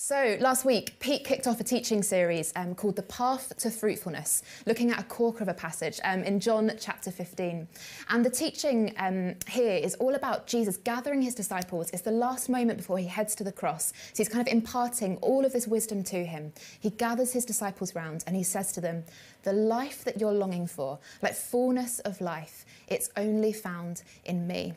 [0.00, 4.44] So, last week, Pete kicked off a teaching series um, called The Path to Fruitfulness,
[4.64, 7.66] looking at a corker of a passage um, in John chapter 15.
[8.08, 11.90] And the teaching um, here is all about Jesus gathering his disciples.
[11.90, 13.92] It's the last moment before he heads to the cross.
[14.12, 16.52] So, he's kind of imparting all of this wisdom to him.
[16.78, 19.02] He gathers his disciples round and he says to them,
[19.42, 24.74] The life that you're longing for, like fullness of life, it's only found in me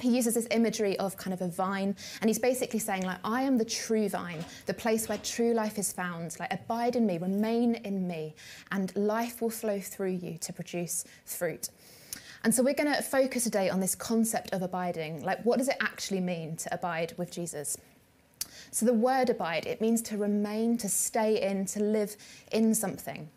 [0.00, 3.42] he uses this imagery of kind of a vine and he's basically saying like i
[3.42, 6.36] am the true vine the place where true life is found.
[6.38, 8.34] Like abide in me remain in me
[8.72, 11.70] and life will flow through you to produce fruit.
[12.44, 15.22] And so we're going to focus today on this concept of abiding.
[15.22, 17.76] Like what does it actually mean to abide with jesus?
[18.70, 22.16] So the word abide it means to remain to stay in to live
[22.52, 23.28] in something.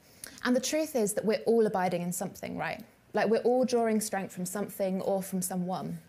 [0.43, 2.83] And the truth is that we're all abiding in something right?
[3.13, 5.99] Like we're all drawing strength from something or from someone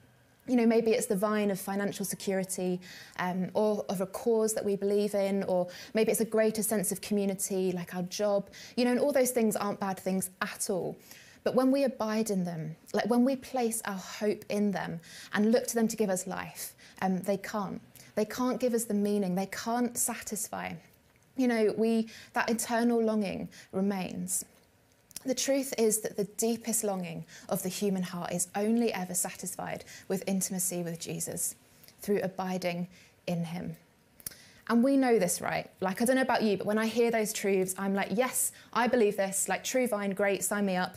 [0.49, 2.81] you know, maybe it's the vine of financial security
[3.19, 6.91] um, or of a cause that we believe in, or maybe it's a greater sense
[6.91, 10.69] of community, like our job, you know, and all those things aren't bad things at
[10.69, 10.97] all.
[11.45, 15.01] But when we abide in them, like when we place our hope in them
[15.33, 17.81] and look to them to give us life, um, they can't.
[18.15, 20.75] They can't give us the meaning, they can't satisfy.
[21.37, 24.45] You know, we, that eternal longing remains.
[25.25, 29.85] The truth is that the deepest longing of the human heart is only ever satisfied
[30.09, 31.55] with intimacy with Jesus
[32.01, 32.89] through abiding
[33.27, 33.77] in him.
[34.69, 35.71] And we know this, right?
[35.81, 38.53] Like, I don't know about you, but when I hear those truths, I'm like, yes,
[38.73, 39.49] I believe this.
[39.49, 40.97] Like, true vine, great, sign me up.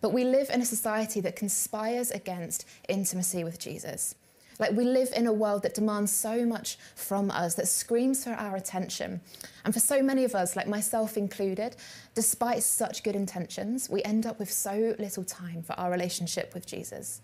[0.00, 4.14] But we live in a society that conspires against intimacy with Jesus.
[4.60, 8.32] Like we live in a world that demands so much from us, that screams for
[8.32, 9.22] our attention.
[9.64, 11.76] And for so many of us, like myself included,
[12.14, 16.66] despite such good intentions, we end up with so little time for our relationship with
[16.66, 17.22] Jesus.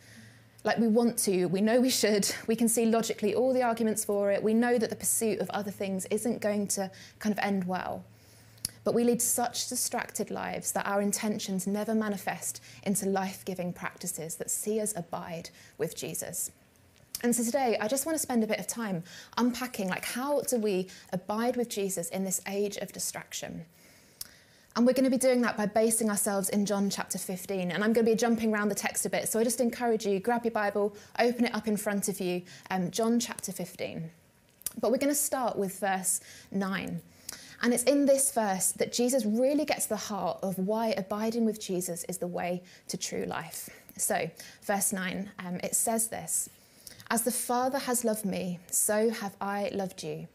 [0.65, 4.03] Like we want to, we know we should, we can see logically all the arguments
[4.03, 7.39] for it, we know that the pursuit of other things isn't going to kind of
[7.45, 8.03] end well.
[8.83, 14.37] But we lead such distracted lives that our intentions never manifest into life giving practices
[14.37, 16.51] that see us abide with Jesus.
[17.23, 19.03] And so today, I just want to spend a bit of time
[19.39, 23.65] unpacking like how do we abide with Jesus in this age of distraction?
[24.77, 27.71] And we're going to be doing that by basing ourselves in John chapter 15.
[27.71, 29.27] And I'm going to be jumping around the text a bit.
[29.27, 32.43] So I just encourage you, grab your Bible, open it up in front of you,
[32.71, 34.11] um, John chapter 15.
[34.79, 36.21] But we're going to start with verse
[36.53, 37.01] 9.
[37.63, 41.59] And it's in this verse that Jesus really gets the heart of why abiding with
[41.59, 43.71] Jesus is the way to true life.
[43.97, 44.31] So,
[44.63, 46.51] verse 9, um, it says this
[47.11, 50.27] as the Father has loved me, so have I loved you.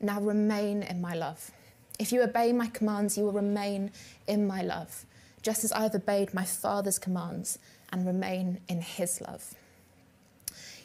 [0.00, 1.50] Now remain in my love.
[1.98, 3.90] If you obey my commands, you will remain
[4.26, 5.06] in my love,
[5.42, 7.58] just as I have obeyed my Father's commands
[7.90, 9.54] and remain in his love.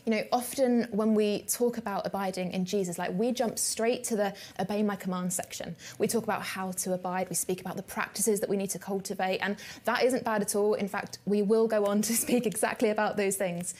[0.05, 4.15] You know, often when we talk about abiding in Jesus, like we jump straight to
[4.15, 5.75] the obey my command section.
[5.97, 8.79] We talk about how to abide, we speak about the practices that we need to
[8.79, 10.75] cultivate, and that isn't bad at all.
[10.75, 13.73] In fact, we will go on to speak exactly about those things.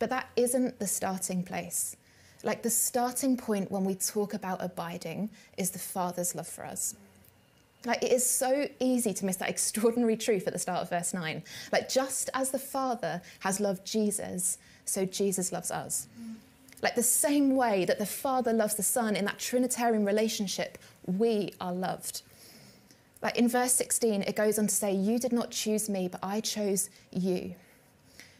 [0.00, 1.96] But that isn't the starting place.
[2.42, 6.96] Like the starting point when we talk about abiding is the Father's love for us.
[7.84, 11.14] Like it is so easy to miss that extraordinary truth at the start of verse
[11.14, 11.44] 9.
[11.70, 16.08] Like just as the Father has loved Jesus, so Jesus loves us.
[16.82, 21.52] Like the same way that the Father loves the Son in that Trinitarian relationship, we
[21.60, 22.22] are loved.
[23.22, 26.20] Like in verse 16, it goes on to say, You did not choose me, but
[26.22, 27.54] I chose you.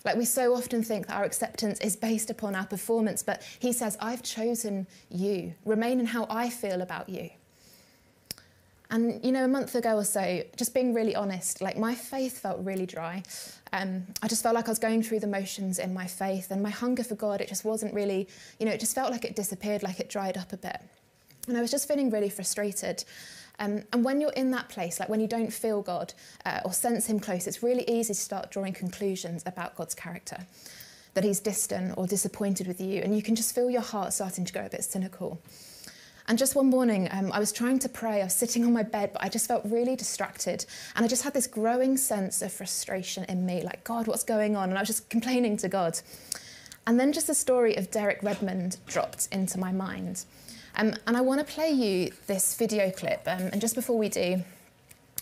[0.05, 3.73] Like we so often think that our acceptance is based upon our performance, but he
[3.73, 5.55] says, I've chosen you.
[5.65, 7.31] Remain in how I feel about you.
[8.93, 12.41] And, you know, a month ago or so, just being really honest, like my faith
[12.41, 13.23] felt really dry.
[13.73, 16.61] Um, I just felt like I was going through the motions in my faith, and
[16.61, 18.27] my hunger for God, it just wasn't really,
[18.59, 20.81] you know, it just felt like it disappeared, like it dried up a bit.
[21.49, 23.05] And I was just feeling really frustrated.
[23.59, 26.15] Um, and when you're in that place, like when you don't feel God
[26.47, 30.47] uh, or sense Him close, it's really easy to start drawing conclusions about God's character,
[31.15, 34.45] that He's distant or disappointed with you, and you can just feel your heart starting
[34.47, 35.43] to go a bit cynical.
[36.27, 38.21] And just one morning, um, I was trying to pray.
[38.21, 40.65] I was sitting on my bed, but I just felt really distracted.
[40.95, 44.55] And I just had this growing sense of frustration in me like, God, what's going
[44.55, 44.69] on?
[44.69, 45.99] And I was just complaining to God.
[46.87, 50.25] And then just the story of Derek Redmond dropped into my mind.
[50.77, 53.23] Um, and I want to play you this video clip.
[53.27, 54.43] Um, and just before we do,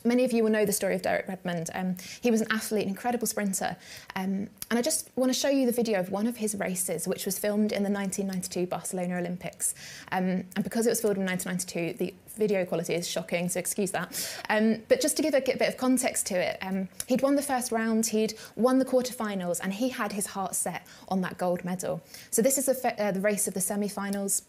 [0.05, 1.71] many of you will know the story of Derek Redmond.
[1.75, 3.77] Um, he was an athlete, an incredible sprinter.
[4.17, 7.09] Um, and I just want to show you the video of one of his races,
[7.09, 9.75] which was filmed in the 1992 Barcelona Olympics.
[10.13, 13.91] Um, and because it was filmed in 1992, the video quality is shocking, so excuse
[13.91, 14.41] that.
[14.49, 16.63] Um, but just to give a, bit of context to it,
[17.07, 20.87] he'd won the first round, he'd won the quarterfinals, and he had his heart set
[21.09, 22.01] on that gold medal.
[22.31, 24.43] So this is the, uh, the race of the semi-finals.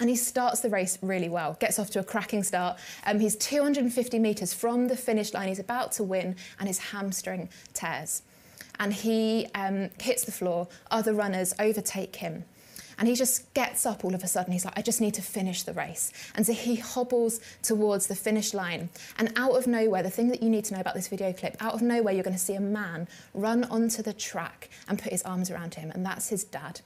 [0.00, 2.78] And he starts the race really well, gets off to a cracking start.
[3.04, 5.48] Um, he's 250 metres from the finish line.
[5.48, 8.22] He's about to win, and his hamstring tears.
[8.78, 10.68] And he um, hits the floor.
[10.90, 12.44] Other runners overtake him.
[12.98, 14.52] And he just gets up all of a sudden.
[14.52, 16.12] He's like, I just need to finish the race.
[16.34, 18.88] And so he hobbles towards the finish line.
[19.18, 21.56] And out of nowhere, the thing that you need to know about this video clip,
[21.60, 25.12] out of nowhere, you're going to see a man run onto the track and put
[25.12, 25.92] his arms around him.
[25.92, 26.80] And that's his dad.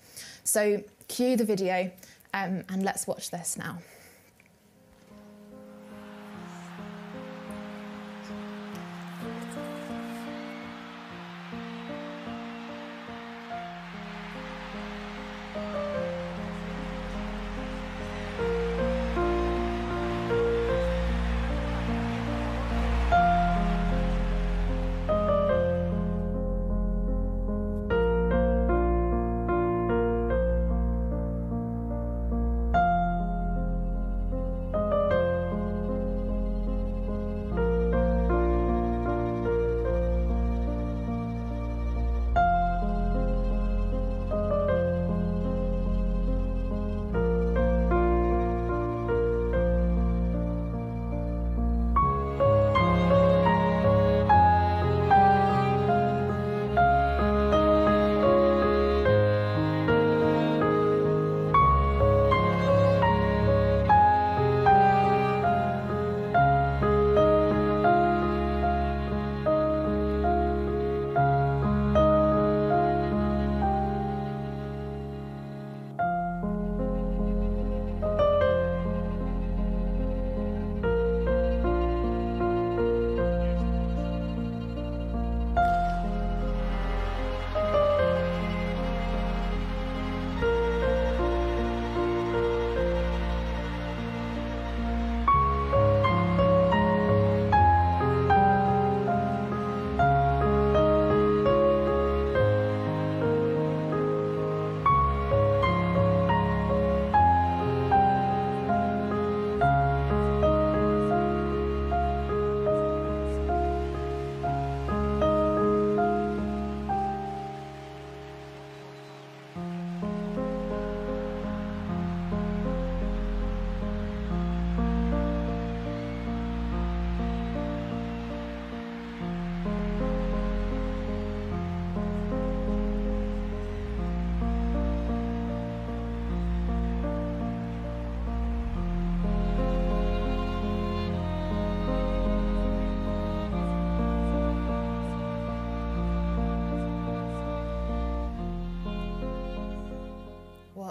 [0.45, 1.91] So cue the video
[2.35, 3.79] um, and let's watch this now.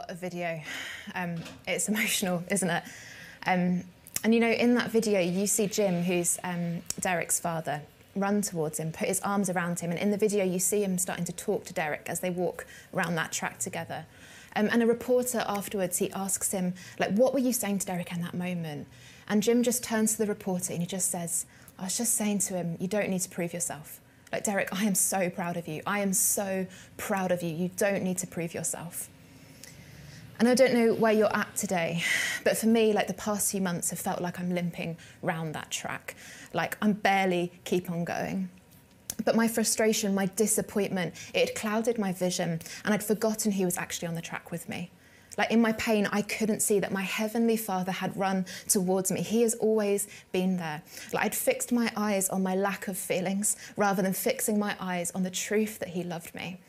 [0.08, 0.62] A video.
[1.16, 1.36] Um,
[1.68, 2.84] it's emotional, isn't it?
[3.46, 3.84] Um,
[4.24, 7.82] and you know, in that video, you see Jim, who's um, Derek's father,
[8.16, 9.90] run towards him, put his arms around him.
[9.90, 12.66] And in the video, you see him starting to talk to Derek as they walk
[12.94, 14.06] around that track together.
[14.56, 18.12] Um, and a reporter afterwards, he asks him, like, what were you saying to Derek
[18.12, 18.88] in that moment?
[19.28, 21.46] And Jim just turns to the reporter and he just says,
[21.80, 24.02] I was just saying to him, you don't need to prove yourself.
[24.32, 25.82] Like, Derek, I am so proud of you.
[25.86, 26.68] I am so
[26.98, 27.54] proud of you.
[27.54, 29.10] You don't need to prove yourself.
[30.42, 32.04] And I don't know where you're at today,
[32.44, 35.70] but for me, like the past few months have felt like I'm limping round that
[35.70, 36.16] track.
[36.52, 38.50] Like I'm barely keep on going.
[39.24, 43.78] But my frustration, my disappointment, it had clouded my vision and I'd forgotten he was
[43.78, 44.90] actually on the track with me.
[45.38, 49.22] Like in my pain, I couldn't see that my Heavenly Father had run towards me.
[49.22, 50.82] He has always been there.
[51.14, 55.12] Like I'd fixed my eyes on my lack of feelings rather than fixing my eyes
[55.12, 56.60] on the truth that He loved me.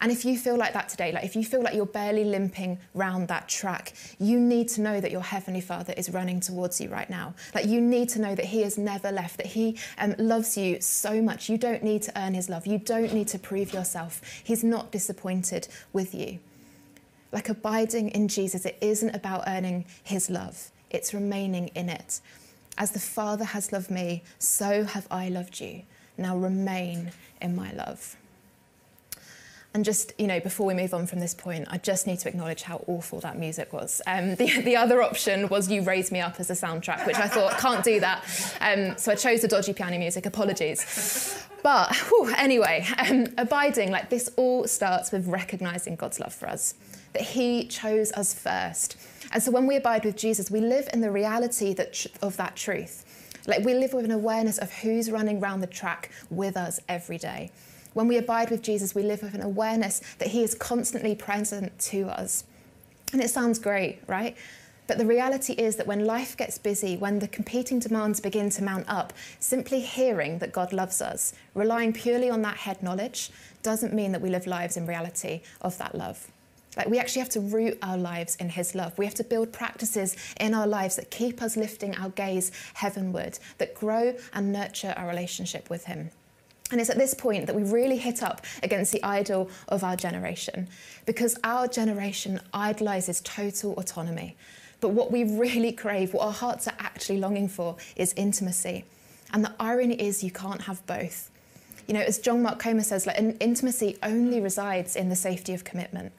[0.00, 2.78] And if you feel like that today, like if you feel like you're barely limping
[2.94, 6.88] round that track, you need to know that your Heavenly Father is running towards you
[6.88, 7.34] right now.
[7.54, 10.80] Like you need to know that He has never left, that He um, loves you
[10.80, 11.50] so much.
[11.50, 14.22] You don't need to earn His love, you don't need to prove yourself.
[14.42, 16.38] He's not disappointed with you.
[17.32, 22.20] Like abiding in Jesus, it isn't about earning His love, it's remaining in it.
[22.78, 25.82] As the Father has loved me, so have I loved you.
[26.16, 28.16] Now remain in my love.
[29.72, 32.28] And just, you know, before we move on from this point, I just need to
[32.28, 34.02] acknowledge how awful that music was.
[34.06, 37.28] Um, the, the other option was You Raise Me Up as a soundtrack, which I
[37.28, 38.24] thought, can't do that.
[38.60, 41.46] Um, so I chose the dodgy piano music, apologies.
[41.62, 46.74] But whew, anyway, um, abiding, like this all starts with recognizing God's love for us,
[47.12, 48.96] that He chose us first.
[49.32, 52.56] And so when we abide with Jesus, we live in the reality that, of that
[52.56, 53.04] truth.
[53.46, 57.18] Like we live with an awareness of who's running around the track with us every
[57.18, 57.52] day.
[57.92, 61.78] When we abide with Jesus, we live with an awareness that He is constantly present
[61.80, 62.44] to us.
[63.12, 64.36] And it sounds great, right?
[64.86, 68.64] But the reality is that when life gets busy, when the competing demands begin to
[68.64, 73.30] mount up, simply hearing that God loves us, relying purely on that head knowledge,
[73.62, 76.28] doesn't mean that we live lives in reality of that love.
[76.76, 78.96] Like we actually have to root our lives in His love.
[78.98, 83.38] We have to build practices in our lives that keep us lifting our gaze heavenward,
[83.58, 86.10] that grow and nurture our relationship with Him.
[86.70, 89.96] And it's at this point that we really hit up against the idol of our
[89.96, 90.68] generation,
[91.04, 94.36] because our generation idolizes total autonomy.
[94.80, 98.84] But what we really crave, what our hearts are actually longing for, is intimacy.
[99.32, 101.30] And the irony is, you can't have both.
[101.86, 105.64] You know, as John Mark Comer says, like, intimacy only resides in the safety of
[105.64, 106.12] commitment.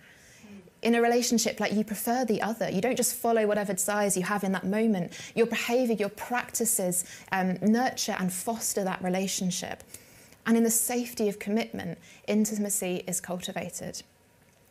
[0.82, 2.70] In a relationship, like you prefer the other.
[2.70, 5.14] You don't just follow whatever desires you have in that moment.
[5.36, 9.84] Your behaviour, your practices um, nurture and foster that relationship.
[10.52, 14.04] And in the safety of commitment, intimacy is cultivated.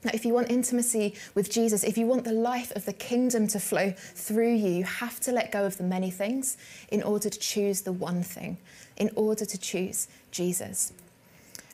[0.04, 3.48] Now, if you want intimacy with Jesus, if you want the life of the kingdom
[3.48, 6.58] to flow through you, you have to let go of the many things
[6.90, 8.58] in order to choose the one thing,
[8.98, 10.92] in order to choose Jesus.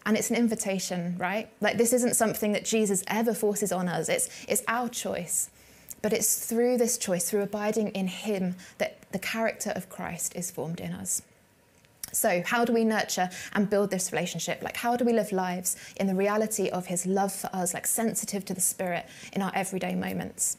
[0.04, 1.48] And it's an invitation, right?
[1.60, 5.50] Like, this isn't something that Jesus ever forces on us, it's, it's our choice.
[6.00, 10.52] But it's through this choice, through abiding in Him, that the character of Christ is
[10.52, 11.22] formed in us.
[12.16, 14.62] So, how do we nurture and build this relationship?
[14.62, 17.87] Like, how do we live lives in the reality of His love for us, like
[17.87, 20.56] sensitive to the Spirit in our everyday moments?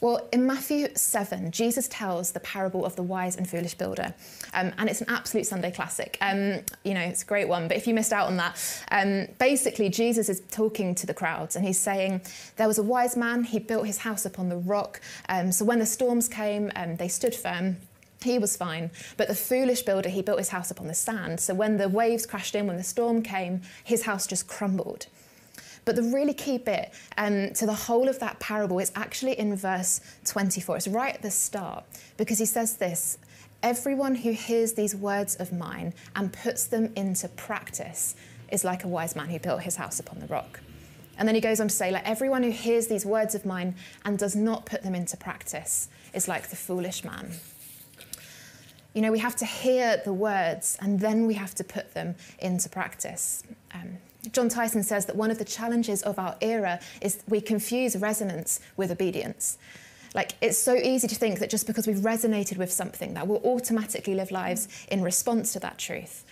[0.00, 4.14] Well, in Matthew 7, Jesus tells the parable of the wise and foolish builder.
[4.54, 6.16] Um, and it's an absolute Sunday classic.
[6.20, 7.66] Um, you know, it's a great one.
[7.66, 11.56] But if you missed out on that, um, basically, Jesus is talking to the crowds
[11.56, 12.20] and he's saying,
[12.56, 15.00] There was a wise man, he built his house upon the rock.
[15.28, 17.78] Um, so when the storms came, um, they stood firm.
[18.22, 18.90] He was fine.
[19.16, 21.40] But the foolish builder, he built his house upon the sand.
[21.40, 25.06] So when the waves crashed in, when the storm came, his house just crumbled.
[25.84, 29.56] But the really key bit um, to the whole of that parable is actually in
[29.56, 30.76] verse 24.
[30.76, 31.84] It's right at the start
[32.16, 33.18] because he says this
[33.62, 38.14] Everyone who hears these words of mine and puts them into practice
[38.52, 40.60] is like a wise man who built his house upon the rock.
[41.18, 43.74] And then he goes on to say, like, everyone who hears these words of mine
[44.04, 47.32] and does not put them into practice is like the foolish man.
[48.98, 52.16] You know, we have to hear the words and then we have to put them
[52.40, 53.44] into practice.
[53.72, 53.98] Um,
[54.32, 58.58] Jon Tyson says that one of the challenges of our era is we confuse resonance
[58.76, 59.56] with obedience.
[60.16, 63.40] Like, it's so easy to think that just because we've resonated with something, that we'll
[63.44, 66.24] automatically live lives in response to that truth.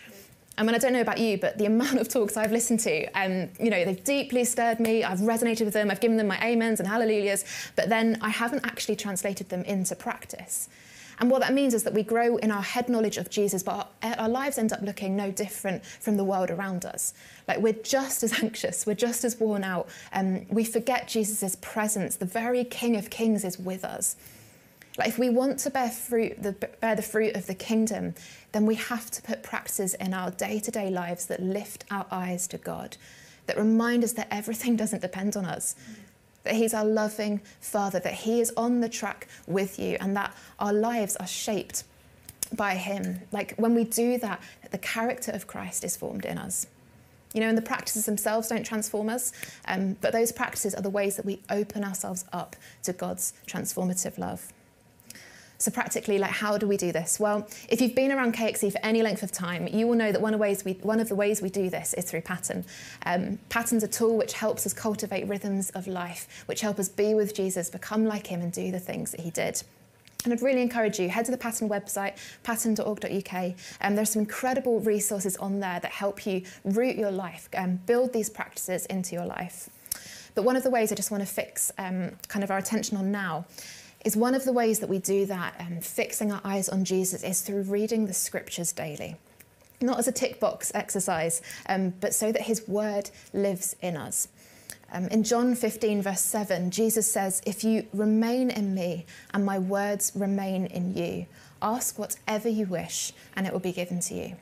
[0.58, 3.06] I mean, I don't know about you, but the amount of talks I've listened to,
[3.12, 5.04] um, you know, they've deeply stirred me.
[5.04, 5.88] I've resonated with them.
[5.88, 7.44] I've given them my amens and hallelujahs,
[7.76, 10.68] but then I haven't actually translated them into practice.
[11.18, 13.90] And what that means is that we grow in our head knowledge of Jesus, but
[14.02, 17.14] our, our, lives end up looking no different from the world around us.
[17.48, 19.88] Like we're just as anxious, we're just as worn out.
[20.12, 22.16] Um, we forget Jesus' presence.
[22.16, 24.16] The very King of Kings is with us.
[24.98, 28.14] Like if we want to bear fruit, the, bear the fruit of the kingdom,
[28.52, 32.58] then we have to put practices in our day-to-day lives that lift our eyes to
[32.58, 32.96] God,
[33.46, 35.74] that remind us that everything doesn't depend on us
[36.46, 40.34] that He's our loving Father, that He is on the track with you, and that
[40.58, 41.84] our lives are shaped
[42.52, 43.20] by Him.
[43.32, 46.66] Like when we do that, the character of Christ is formed in us.
[47.34, 49.32] You know, and the practices themselves don't transform us,
[49.68, 54.16] um, but those practices are the ways that we open ourselves up to God's transformative
[54.16, 54.52] love.
[55.58, 57.18] So practically, like how do we do this?
[57.18, 60.20] Well, if you've been around KXC for any length of time, you will know that
[60.20, 62.64] one of, ways we, one of the ways we do this is through pattern.
[63.04, 67.14] Um, pattern's a tool which helps us cultivate rhythms of life, which help us be
[67.14, 69.62] with Jesus, become like him and do the things that he did.
[70.24, 73.54] And I'd really encourage you, head to the Pattern website, pattern.org.uk.
[73.80, 77.80] Um, there's some incredible resources on there that help you root your life, and um,
[77.86, 79.70] build these practices into your life.
[80.34, 82.96] But one of the ways I just want to fix um, kind of our attention
[82.96, 83.46] on now
[84.06, 87.24] is one of the ways that we do that, um, fixing our eyes on Jesus,
[87.24, 89.16] is through reading the scriptures daily.
[89.80, 94.28] Not as a tick box exercise, um, but so that his word lives in us.
[94.92, 99.58] Um, in John 15, verse 7, Jesus says, If you remain in me and my
[99.58, 101.26] words remain in you,
[101.60, 104.36] ask whatever you wish and it will be given to you.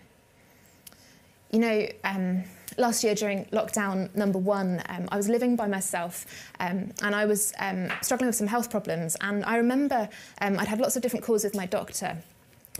[1.54, 2.42] You know, um,
[2.78, 6.26] last year during lockdown number one, um, I was living by myself
[6.58, 9.16] um, and I was um, struggling with some health problems.
[9.20, 10.08] And I remember
[10.40, 12.18] um, I'd had lots of different calls with my doctor.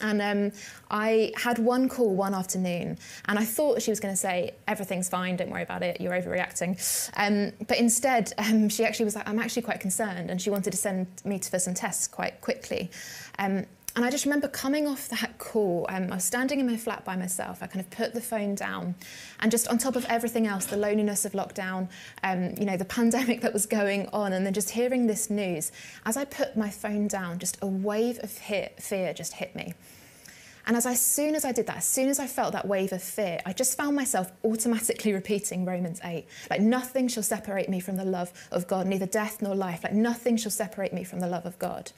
[0.01, 0.59] And um,
[0.91, 5.09] I had one call one afternoon, and I thought she was going to say, Everything's
[5.09, 6.75] fine, don't worry about it, you're overreacting.
[7.17, 8.33] Um, but instead,
[8.71, 11.61] she actually was like, I'm actually quite concerned, and she wanted to send me for
[11.61, 12.91] some tests quite quickly.
[13.97, 15.87] And I just remember coming off that call.
[15.89, 17.63] Um, I was standing in my flat by myself.
[17.63, 18.95] I kind of put the phone down,
[19.41, 21.89] and just on top of everything else, the loneliness of lockdown,
[22.23, 25.71] um, you know, the pandemic that was going on, and then just hearing this news.
[26.05, 29.75] As I put my phone down, just a wave of hit, fear just hit me.
[30.67, 32.67] And as, I, as soon as I did that, as soon as I felt that
[32.67, 36.27] wave of fear, I just found myself automatically repeating Romans 8.
[36.49, 39.85] Like, nothing shall separate me from the love of God, neither death nor life.
[39.85, 41.93] Like, nothing shall separate me from the love of God.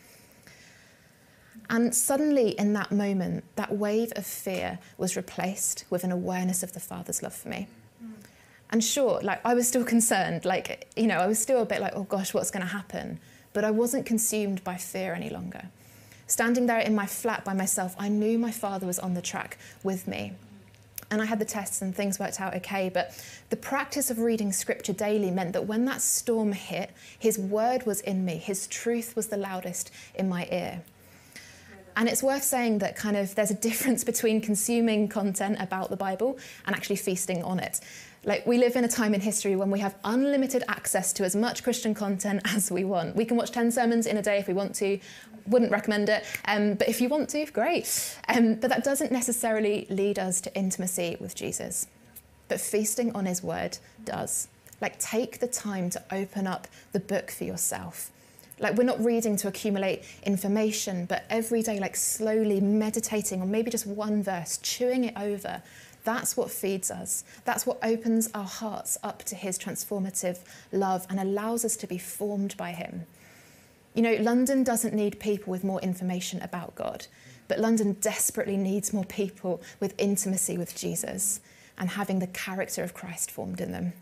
[1.68, 6.72] And suddenly, in that moment, that wave of fear was replaced with an awareness of
[6.72, 7.66] the Father's love for me.
[8.70, 11.80] And sure, like I was still concerned, like, you know, I was still a bit
[11.80, 13.20] like, oh gosh, what's going to happen?
[13.52, 15.68] But I wasn't consumed by fear any longer.
[16.26, 19.58] Standing there in my flat by myself, I knew my father was on the track
[19.84, 20.32] with me.
[21.08, 22.90] And I had the tests and things worked out okay.
[22.92, 23.12] But
[23.50, 28.00] the practice of reading scripture daily meant that when that storm hit, his word was
[28.00, 30.82] in me, his truth was the loudest in my ear.
[31.96, 35.96] And it's worth saying that kind of there's a difference between consuming content about the
[35.96, 37.80] Bible and actually feasting on it.
[38.24, 41.34] Like we live in a time in history when we have unlimited access to as
[41.34, 43.16] much Christian content as we want.
[43.16, 44.98] We can watch 10 sermons in a day if we want to.
[45.46, 48.18] Wouldn't recommend it, um, but if you want to, great.
[48.28, 51.86] Um, but that doesn't necessarily lead us to intimacy with Jesus.
[52.48, 54.48] But feasting on his word does.
[54.80, 58.10] Like take the time to open up the book for yourself
[58.58, 63.70] like we're not reading to accumulate information, but every day, like slowly meditating on maybe
[63.70, 65.62] just one verse, chewing it over.
[66.04, 67.24] That's what feeds us.
[67.44, 70.38] That's what opens our hearts up to his transformative
[70.72, 73.06] love and allows us to be formed by him.
[73.94, 77.06] You know, London doesn't need people with more information about God,
[77.48, 81.40] but London desperately needs more people with intimacy with Jesus
[81.78, 83.92] and having the character of Christ formed in them.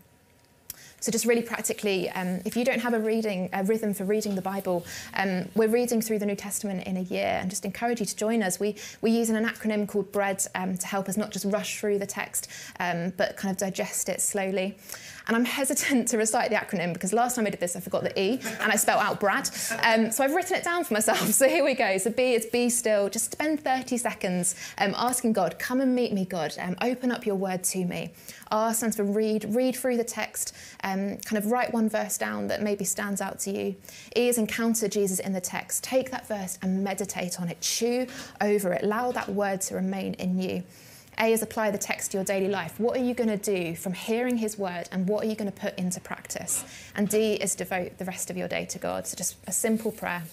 [1.05, 4.33] So just really practically, um, if you don't have a reading a rhythm for reading
[4.33, 4.83] the Bible,
[5.13, 8.15] um, we're reading through the New Testament in a year, and just encourage you to
[8.15, 8.59] join us.
[8.59, 11.99] We we use an acronym called BREAD um, to help us not just rush through
[11.99, 14.79] the text, um, but kind of digest it slowly.
[15.27, 18.01] And I'm hesitant to recite the acronym because last time I did this, I forgot
[18.01, 19.47] the E and I spelled out Brad.
[19.83, 21.21] Um, so I've written it down for myself.
[21.35, 21.97] So here we go.
[21.97, 23.09] So B is be still.
[23.09, 26.55] Just spend 30 seconds um, asking God, come and meet me, God.
[26.81, 28.13] Open up your word to me.
[28.51, 29.45] R stands for read.
[29.55, 30.55] Read through the text.
[30.83, 33.75] Um, kind of write one verse down that maybe stands out to you.
[34.15, 35.83] E is encounter Jesus in the text.
[35.83, 37.61] Take that verse and meditate on it.
[37.61, 38.07] Chew
[38.41, 38.83] over it.
[38.83, 40.63] Allow that word to remain in you.
[41.17, 42.79] A is apply the text to your daily life.
[42.79, 45.51] What are you going to do from hearing his word and what are you going
[45.51, 46.63] to put into practice?
[46.95, 49.07] And D is devote the rest of your day to God.
[49.07, 50.23] So just a simple prayer.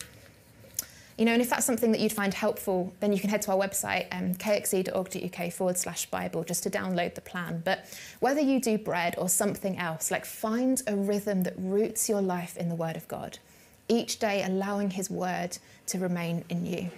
[1.23, 3.53] You know, and if that's something that you'd find helpful, then you can head to
[3.53, 7.63] our website, um, kxc.org.uk forward slash Bible, just to download the plan.
[7.65, 7.85] But
[8.19, 12.57] whether you do bread or something else, like find a rhythm that roots your life
[12.57, 13.39] in the Word of God,
[13.87, 16.91] each day allowing His Word to remain in you.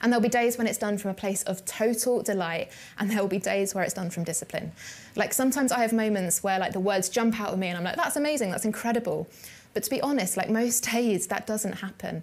[0.00, 3.20] And there'll be days when it's done from a place of total delight, and there
[3.20, 4.72] will be days where it's done from discipline.
[5.16, 7.84] Like sometimes I have moments where like the words jump out of me and I'm
[7.84, 9.28] like, that's amazing, that's incredible.
[9.74, 12.22] But to be honest, like most days, that doesn't happen.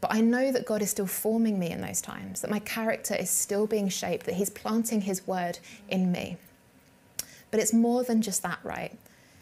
[0.00, 3.14] But I know that God is still forming me in those times, that my character
[3.14, 5.58] is still being shaped, that He's planting His word
[5.88, 6.36] in me.
[7.50, 8.96] But it's more than just that, right?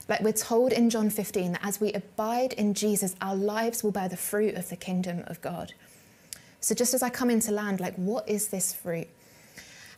[0.09, 3.93] Like we're told in John 15 that as we abide in Jesus, our lives will
[3.93, 5.75] bear the fruit of the kingdom of God.
[6.61, 9.09] So just as I come into land, like, what is this fruit?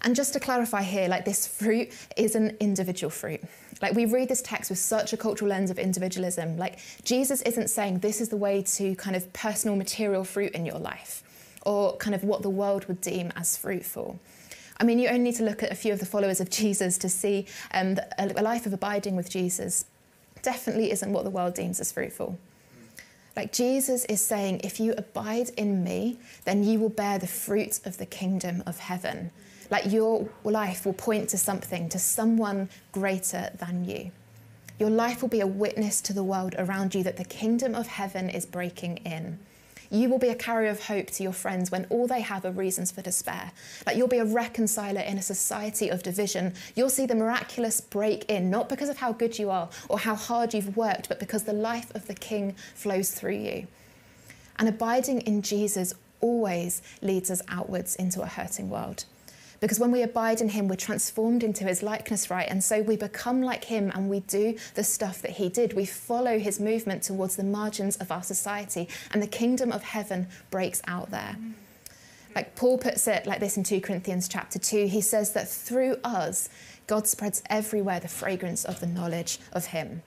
[0.03, 3.41] And just to clarify here, like this fruit is an individual fruit.
[3.83, 6.57] Like we read this text with such a cultural lens of individualism.
[6.57, 10.65] Like Jesus isn't saying this is the way to kind of personal material fruit in
[10.65, 11.23] your life
[11.67, 14.19] or kind of what the world would deem as fruitful.
[14.79, 16.97] I mean, you only need to look at a few of the followers of Jesus
[16.99, 19.85] to see um, that a life of abiding with Jesus
[20.41, 22.39] definitely isn't what the world deems as fruitful.
[23.37, 27.81] Like Jesus is saying, if you abide in me, then you will bear the fruit
[27.85, 29.31] of the kingdom of heaven.
[29.71, 34.11] Like your life will point to something, to someone greater than you.
[34.79, 37.87] Your life will be a witness to the world around you that the kingdom of
[37.87, 39.39] heaven is breaking in.
[39.93, 42.53] You will be a carrier of hope to your friends when all they have are
[42.53, 43.51] reasons for despair.
[43.87, 46.55] Like you'll be a reconciler in a society of division.
[46.77, 50.15] You'll see the miraculous break in, not because of how good you are or how
[50.15, 53.67] hard you've worked, but because the life of the King flows through you.
[54.59, 59.05] And abiding in Jesus always leads us outwards into a hurting world.
[59.61, 62.49] Because when we abide in Him, we're transformed into His likeness, right?
[62.49, 65.75] And so we become like Him and we do the stuff that He did.
[65.75, 70.29] We follow His movement towards the margins of our society, and the kingdom of heaven
[70.51, 71.37] breaks out there.
[72.35, 75.97] Like Paul puts it like this in 2 Corinthians chapter 2, he says that through
[76.05, 76.49] us,
[76.87, 80.03] God spreads everywhere the fragrance of the knowledge of Him.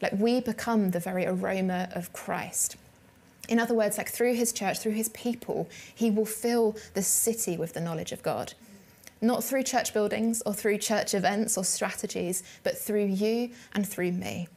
[0.00, 2.76] Like we become the very aroma of Christ.
[3.48, 7.56] In other words, like through his church, through his people, he will fill the city
[7.56, 8.54] with the knowledge of God.
[9.20, 14.12] Not through church buildings or through church events or strategies, but through you and through
[14.12, 14.48] me.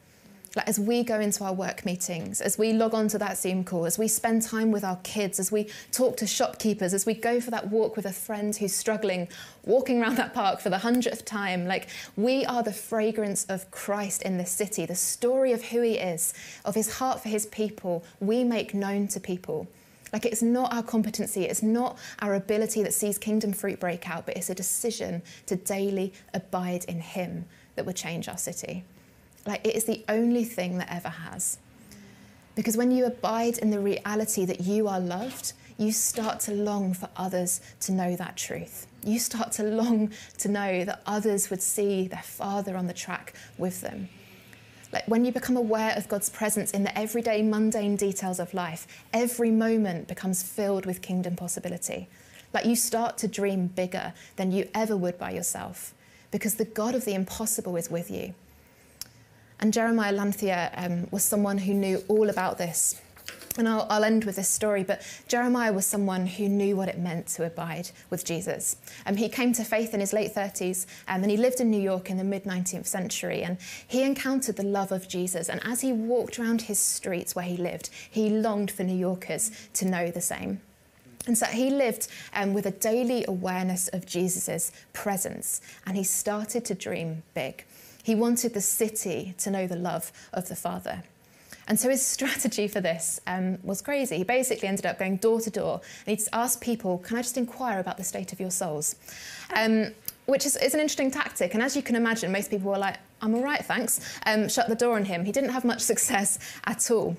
[0.55, 3.63] Like as we go into our work meetings, as we log on to that Zoom
[3.63, 7.13] call, as we spend time with our kids, as we talk to shopkeepers, as we
[7.13, 9.27] go for that walk with a friend who's struggling,
[9.63, 14.23] walking around that park for the hundredth time, like we are the fragrance of Christ
[14.23, 16.33] in this city, the story of who he is,
[16.65, 19.67] of his heart for his people, we make known to people.
[20.11, 24.25] Like it's not our competency, it's not our ability that sees kingdom fruit break out,
[24.25, 27.45] but it's a decision to daily abide in him
[27.75, 28.83] that would change our city.
[29.45, 31.59] Like it is the only thing that ever has.
[32.55, 36.93] Because when you abide in the reality that you are loved, you start to long
[36.93, 38.85] for others to know that truth.
[39.01, 43.33] You start to long to know that others would see their father on the track
[43.57, 44.09] with them.
[44.91, 48.87] Like when you become aware of God's presence in the everyday mundane details of life,
[49.13, 52.07] every moment becomes filled with kingdom possibility.
[52.53, 55.93] Like you start to dream bigger than you ever would by yourself
[56.31, 58.33] because the God of the impossible is with you.
[59.59, 63.01] And Jeremiah Lanphier um, was someone who knew all about this.
[63.59, 66.97] And I'll, I'll, end with this story, but Jeremiah was someone who knew what it
[66.97, 68.77] meant to abide with Jesus.
[69.05, 71.81] Um, he came to faith in his late 30s um, and he lived in New
[71.81, 73.43] York in the mid 19th century.
[73.43, 75.49] And he encountered the love of Jesus.
[75.49, 79.51] And as he walked around his streets where he lived, he longed for New Yorkers
[79.73, 80.61] to know the same.
[81.27, 86.63] And so he lived um, with a daily awareness of Jesus' presence and he started
[86.63, 87.65] to dream big.
[88.03, 91.03] He wanted the city to know the love of the Father.
[91.69, 94.17] And so his strategy for this um, was crazy.
[94.17, 97.37] He basically ended up going door to door and he'd ask people, Can I just
[97.37, 98.95] inquire about the state of your souls?
[99.55, 99.91] Um,
[100.25, 101.55] which is, is, an interesting tactic.
[101.55, 103.99] And as you can imagine, most people were like, I'm all right, thanks.
[104.27, 105.25] Um, shut the door on him.
[105.25, 107.17] He didn't have much success at all.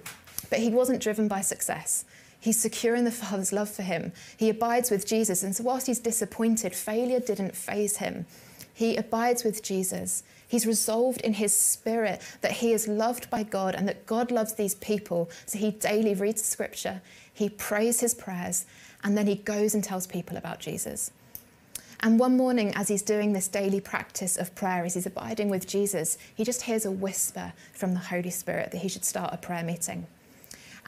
[0.48, 2.04] But he wasn't driven by success.
[2.38, 4.12] He's secure in the Father's love for him.
[4.36, 5.42] He abides with Jesus.
[5.42, 8.26] And so, whilst he's disappointed, failure didn't faze him.
[8.72, 10.22] He abides with Jesus.
[10.50, 14.54] He's resolved in his spirit that he is loved by God and that God loves
[14.54, 15.30] these people.
[15.46, 18.66] So he daily reads scripture, he prays his prayers,
[19.04, 21.12] and then he goes and tells people about Jesus.
[22.00, 25.68] And one morning, as he's doing this daily practice of prayer, as he's abiding with
[25.68, 29.36] Jesus, he just hears a whisper from the Holy Spirit that he should start a
[29.36, 30.08] prayer meeting.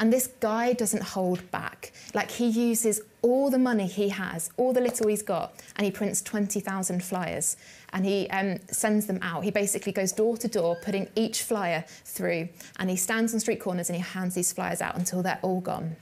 [0.03, 1.93] And this guy doesn't hold back.
[2.13, 5.93] Like he uses all the money he has, all the little he's got, and he
[5.93, 7.57] prints 20,000 flyers
[7.93, 9.45] and he um, sends them out.
[9.45, 12.49] He basically goes door to door, putting each flyer through,
[12.81, 15.61] and he stands on street corners and he hands these flyers out until they're all
[15.61, 15.95] gone.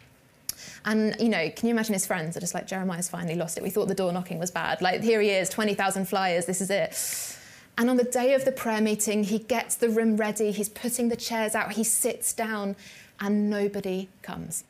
[0.87, 3.63] And, you know, can you imagine his friends are just like, Jeremiah's finally lost it.
[3.63, 4.81] We thought the door knocking was bad.
[4.81, 7.37] Like, here he is, 20,000 flyers, this is it.
[7.77, 11.11] And on the day of the prayer meeting, he gets the room ready, he's putting
[11.11, 12.77] the chairs out, he sits down,
[13.21, 14.65] and nobody comes.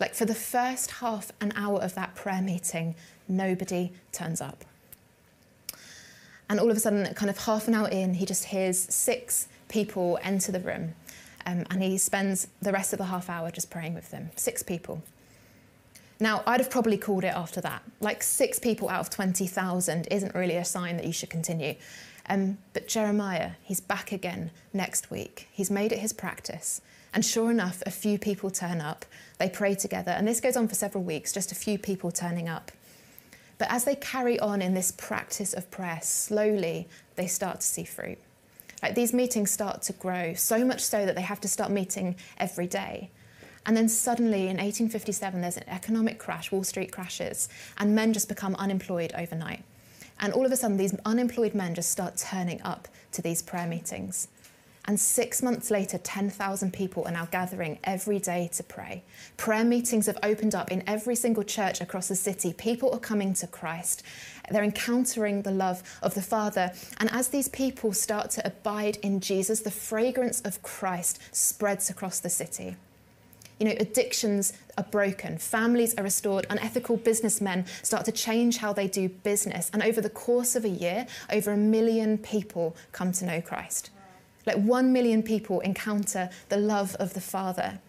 [0.00, 2.94] Like for the first half an hour of that prayer meeting,
[3.26, 4.64] nobody turns up.
[6.48, 9.48] And all of a sudden, kind of half an hour in, he just hears six
[9.68, 10.94] people enter the room.
[11.44, 14.30] Um, and he spends the rest of the half hour just praying with them.
[14.36, 15.02] Six people.
[16.20, 17.82] Now, I'd have probably called it after that.
[18.00, 21.74] Like six people out of 20,000 isn't really a sign that you should continue.
[22.28, 25.48] Um, but Jeremiah, he's back again next week.
[25.50, 26.80] He's made it his practice.
[27.14, 29.06] And sure enough, a few people turn up.
[29.38, 30.12] They pray together.
[30.12, 32.70] And this goes on for several weeks, just a few people turning up.
[33.56, 36.86] But as they carry on in this practice of prayer, slowly
[37.16, 38.18] they start to see fruit.
[38.82, 42.14] Like these meetings start to grow, so much so that they have to start meeting
[42.38, 43.10] every day.
[43.66, 48.28] And then suddenly in 1857, there's an economic crash, Wall Street crashes, and men just
[48.28, 49.64] become unemployed overnight.
[50.20, 53.66] And all of a sudden, these unemployed men just start turning up to these prayer
[53.66, 54.28] meetings.
[54.88, 59.02] And six months later, 10,000 people are now gathering every day to pray.
[59.36, 62.54] Prayer meetings have opened up in every single church across the city.
[62.54, 64.02] People are coming to Christ.
[64.50, 66.72] They're encountering the love of the Father.
[66.96, 72.20] And as these people start to abide in Jesus, the fragrance of Christ spreads across
[72.20, 72.76] the city.
[73.58, 78.86] You know, addictions are broken, families are restored, unethical businessmen start to change how they
[78.86, 79.68] do business.
[79.72, 83.90] And over the course of a year, over a million people come to know Christ.
[84.46, 87.80] Like one million people encounter the love of the Father.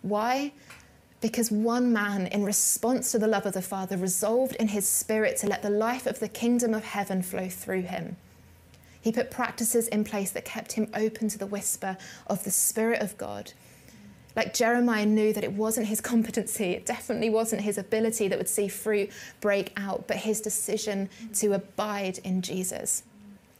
[0.00, 0.52] Why?
[1.20, 5.36] Because one man, in response to the love of the Father, resolved in his spirit
[5.38, 8.16] to let the life of the kingdom of heaven flow through him.
[9.00, 11.96] He put practices in place that kept him open to the whisper
[12.26, 13.52] of the Spirit of God.
[14.34, 18.48] Like Jeremiah knew that it wasn't his competency, it definitely wasn't his ability that would
[18.48, 23.02] see fruit break out, but his decision to abide in Jesus.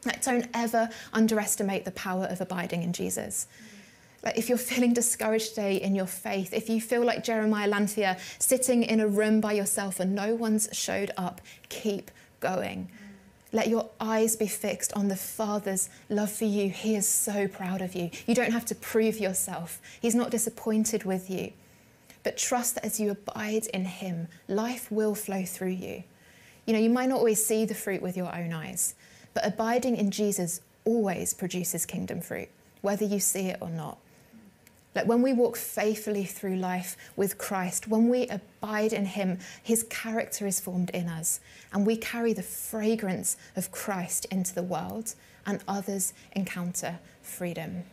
[0.04, 3.46] Like, don't ever underestimate the power of abiding in Jesus.
[4.24, 8.16] Like if you're feeling discouraged today in your faith, if you feel like Jeremiah Lanphier
[8.38, 12.88] sitting in a room by yourself and no one's showed up, keep going.
[13.52, 16.70] Let your eyes be fixed on the Father's love for you.
[16.70, 18.10] He is so proud of you.
[18.26, 21.52] You don't have to prove yourself, He's not disappointed with you.
[22.22, 26.04] But trust that as you abide in Him, life will flow through you.
[26.66, 28.94] You know, you might not always see the fruit with your own eyes,
[29.34, 32.48] but abiding in Jesus always produces kingdom fruit,
[32.80, 33.98] whether you see it or not.
[34.94, 39.84] Like when we walk faithfully through life with Christ, when we abide in Him, His
[39.84, 41.40] character is formed in us,
[41.72, 45.14] and we carry the fragrance of Christ into the world,
[45.46, 47.84] and others encounter freedom.